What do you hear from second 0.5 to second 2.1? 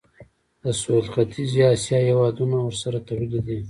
د سویل ختیځې اسیا